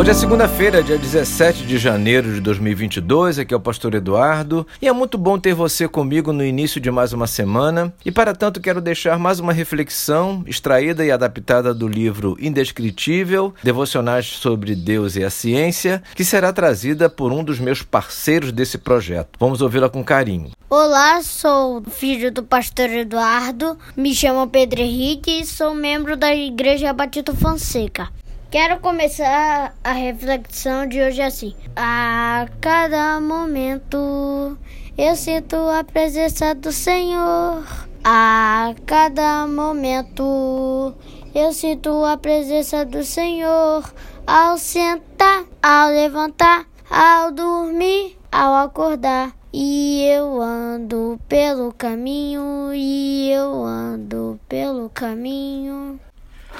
Hoje 0.00 0.12
é 0.12 0.14
segunda-feira, 0.14 0.82
dia 0.82 0.96
17 0.96 1.66
de 1.66 1.76
janeiro 1.76 2.32
de 2.32 2.40
2022. 2.40 3.38
Aqui 3.38 3.52
é 3.52 3.56
o 3.58 3.60
Pastor 3.60 3.94
Eduardo 3.94 4.66
e 4.80 4.88
é 4.88 4.92
muito 4.94 5.18
bom 5.18 5.38
ter 5.38 5.52
você 5.52 5.86
comigo 5.86 6.32
no 6.32 6.42
início 6.42 6.80
de 6.80 6.90
mais 6.90 7.12
uma 7.12 7.26
semana. 7.26 7.92
E 8.02 8.10
para 8.10 8.34
tanto, 8.34 8.62
quero 8.62 8.80
deixar 8.80 9.18
mais 9.18 9.40
uma 9.40 9.52
reflexão 9.52 10.42
extraída 10.46 11.04
e 11.04 11.10
adaptada 11.10 11.74
do 11.74 11.86
livro 11.86 12.34
Indescritível 12.40 13.52
Devocionais 13.62 14.24
sobre 14.24 14.74
Deus 14.74 15.16
e 15.16 15.22
a 15.22 15.28
Ciência, 15.28 16.02
que 16.14 16.24
será 16.24 16.50
trazida 16.50 17.10
por 17.10 17.30
um 17.30 17.44
dos 17.44 17.60
meus 17.60 17.82
parceiros 17.82 18.52
desse 18.52 18.78
projeto. 18.78 19.36
Vamos 19.38 19.60
ouvi-la 19.60 19.90
com 19.90 20.02
carinho. 20.02 20.52
Olá, 20.70 21.22
sou 21.22 21.82
filho 21.90 22.32
do 22.32 22.42
pastor 22.42 22.88
Eduardo, 22.88 23.76
me 23.94 24.14
chamo 24.14 24.48
Pedro 24.48 24.80
Henrique 24.80 25.42
e 25.42 25.46
sou 25.46 25.74
membro 25.74 26.16
da 26.16 26.34
Igreja 26.34 26.90
Batista 26.90 27.34
Fonseca. 27.34 28.08
Quero 28.50 28.80
começar 28.80 29.76
a 29.84 29.92
reflexão 29.92 30.84
de 30.84 31.00
hoje 31.00 31.22
assim. 31.22 31.54
A 31.76 32.48
cada 32.60 33.20
momento 33.20 34.58
eu 34.98 35.14
sinto 35.14 35.54
a 35.54 35.84
presença 35.84 36.52
do 36.52 36.72
Senhor. 36.72 37.64
A 38.02 38.74
cada 38.84 39.46
momento 39.46 40.92
eu 41.32 41.52
sinto 41.52 42.04
a 42.04 42.16
presença 42.16 42.84
do 42.84 43.04
Senhor. 43.04 43.84
Ao 44.26 44.58
sentar, 44.58 45.44
ao 45.62 45.90
levantar, 45.90 46.66
ao 46.90 47.30
dormir, 47.30 48.18
ao 48.32 48.64
acordar. 48.64 49.32
E 49.52 50.02
eu 50.06 50.42
ando 50.42 51.20
pelo 51.28 51.72
caminho, 51.72 52.74
e 52.74 53.30
eu 53.30 53.64
ando 53.64 54.40
pelo 54.48 54.90
caminho. 54.90 56.00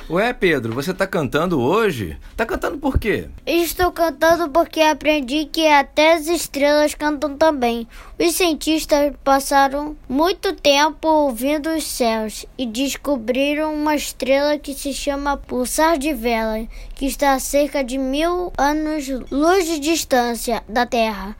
Ué, 0.08 0.33
Pedro, 0.33 0.72
você 0.72 0.92
tá 0.92 1.06
cantando 1.06 1.60
hoje? 1.60 2.19
Tá 2.36 2.44
cantando 2.44 2.78
por 2.78 2.98
quê? 2.98 3.28
Estou 3.46 3.92
cantando 3.92 4.48
porque 4.50 4.80
aprendi 4.80 5.44
que 5.44 5.69
até 5.69 6.14
as 6.14 6.27
estrelas 6.27 6.94
cantam 6.94 7.36
também. 7.36 7.86
Os 8.18 8.34
cientistas 8.34 9.12
passaram 9.22 9.96
muito 10.08 10.52
tempo 10.52 11.06
ouvindo 11.06 11.70
os 11.70 11.84
céus 11.84 12.44
e 12.58 12.66
descobriram 12.66 13.72
uma 13.72 13.94
estrela 13.94 14.58
que 14.58 14.74
se 14.74 14.92
chama 14.92 15.36
Pulsar 15.36 15.96
de 15.96 16.12
Vela, 16.12 16.66
que 16.96 17.06
está 17.06 17.34
a 17.34 17.38
cerca 17.38 17.84
de 17.84 17.96
mil 17.96 18.52
anos-luz 18.58 19.64
de 19.64 19.78
distância 19.78 20.62
da 20.68 20.86
Terra, 20.86 21.36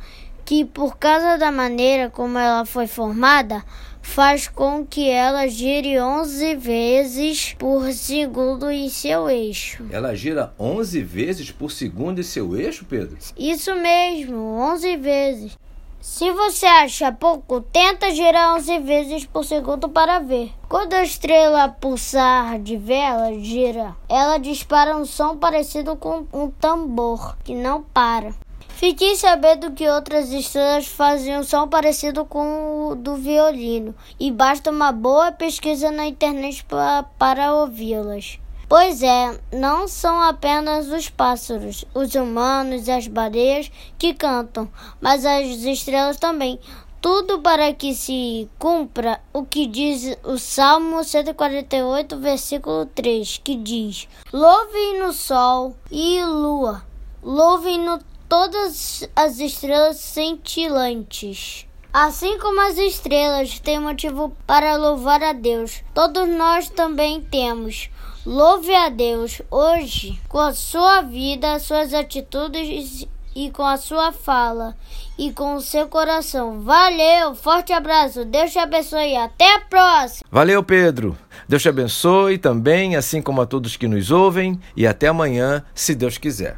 que 0.50 0.64
por 0.64 0.96
causa 0.96 1.38
da 1.38 1.52
maneira 1.52 2.10
como 2.10 2.36
ela 2.36 2.64
foi 2.64 2.88
formada, 2.88 3.64
faz 4.02 4.48
com 4.48 4.84
que 4.84 5.08
ela 5.08 5.46
gire 5.46 6.00
11 6.00 6.56
vezes 6.56 7.54
por 7.56 7.92
segundo 7.92 8.68
em 8.68 8.88
seu 8.88 9.30
eixo. 9.30 9.86
Ela 9.92 10.12
gira 10.12 10.52
11 10.58 11.04
vezes 11.04 11.52
por 11.52 11.70
segundo 11.70 12.18
em 12.18 12.24
seu 12.24 12.56
eixo, 12.56 12.84
Pedro? 12.84 13.16
Isso 13.38 13.72
mesmo, 13.76 14.36
11 14.58 14.96
vezes. 14.96 15.56
Se 16.00 16.32
você 16.32 16.66
acha 16.66 17.12
pouco, 17.12 17.60
tenta 17.60 18.10
girar 18.10 18.56
11 18.56 18.78
vezes 18.80 19.24
por 19.24 19.44
segundo 19.44 19.88
para 19.88 20.18
ver. 20.18 20.50
Quando 20.68 20.94
a 20.94 21.04
estrela 21.04 21.68
pulsar 21.68 22.58
de 22.58 22.76
vela 22.76 23.38
gira, 23.38 23.94
ela 24.08 24.36
dispara 24.36 24.96
um 24.96 25.04
som 25.04 25.36
parecido 25.36 25.94
com 25.94 26.26
um 26.32 26.50
tambor 26.50 27.38
que 27.44 27.54
não 27.54 27.84
para. 27.84 28.34
Fiquei 28.81 29.14
sabendo 29.14 29.73
que 29.73 29.86
outras 29.86 30.33
estrelas 30.33 30.86
fazem 30.86 31.39
um 31.39 31.42
som 31.42 31.69
parecido 31.69 32.25
com 32.25 32.89
o 32.89 32.95
do 32.95 33.14
violino, 33.14 33.95
e 34.19 34.33
basta 34.33 34.70
uma 34.70 34.91
boa 34.91 35.31
pesquisa 35.31 35.91
na 35.91 36.06
internet 36.06 36.64
pra, 36.64 37.03
para 37.19 37.53
ouvi-las. 37.53 38.39
Pois 38.67 39.02
é, 39.02 39.39
não 39.52 39.86
são 39.86 40.19
apenas 40.23 40.89
os 40.89 41.11
pássaros, 41.11 41.85
os 41.95 42.14
humanos 42.14 42.89
e 42.89 42.90
as 42.90 43.07
baleias 43.07 43.70
que 43.98 44.14
cantam, 44.14 44.67
mas 44.98 45.27
as 45.27 45.45
estrelas 45.45 46.17
também. 46.17 46.58
Tudo 47.02 47.39
para 47.40 47.74
que 47.74 47.95
se 47.95 48.48
cumpra 48.58 49.20
o 49.30 49.45
que 49.45 49.67
diz 49.67 50.17
o 50.24 50.39
Salmo 50.39 51.05
148, 51.05 52.17
versículo 52.17 52.86
3, 52.86 53.42
que 53.45 53.57
diz: 53.57 54.08
Louvem 54.33 55.01
no 55.01 55.13
sol 55.13 55.77
e 55.90 56.24
lua, 56.24 56.83
louvem 57.23 57.79
no 57.79 58.09
todas 58.30 59.11
as 59.17 59.41
estrelas 59.41 59.96
cintilantes. 59.96 61.67
Assim 61.92 62.39
como 62.39 62.61
as 62.61 62.79
estrelas 62.79 63.58
têm 63.58 63.80
motivo 63.80 64.33
para 64.46 64.77
louvar 64.77 65.20
a 65.20 65.33
Deus, 65.33 65.83
todos 65.92 66.29
nós 66.29 66.69
também 66.69 67.20
temos. 67.20 67.90
Louve 68.24 68.73
a 68.73 68.89
Deus 68.89 69.42
hoje 69.51 70.17
com 70.29 70.39
a 70.39 70.55
sua 70.55 71.01
vida, 71.01 71.58
suas 71.58 71.92
atitudes 71.92 73.05
e 73.35 73.51
com 73.51 73.64
a 73.64 73.77
sua 73.77 74.13
fala 74.13 74.77
e 75.19 75.33
com 75.33 75.57
o 75.57 75.61
seu 75.61 75.89
coração. 75.89 76.61
Valeu, 76.61 77.35
forte 77.35 77.73
abraço, 77.73 78.24
Deus 78.24 78.52
te 78.52 78.61
abençoe, 78.61 79.17
até 79.17 79.57
a 79.57 79.61
próxima. 79.61 80.24
Valeu, 80.30 80.63
Pedro. 80.63 81.19
Deus 81.48 81.63
te 81.63 81.69
abençoe 81.69 82.39
também, 82.39 82.95
assim 82.95 83.20
como 83.20 83.40
a 83.40 83.46
todos 83.46 83.77
que 83.77 83.89
nos 83.89 84.13
ouvem, 84.13 84.61
e 84.77 84.86
até 84.86 85.08
amanhã, 85.08 85.64
se 85.74 85.96
Deus 85.96 86.17
quiser. 86.17 86.57